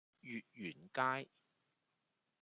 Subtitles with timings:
[0.21, 1.29] 月園街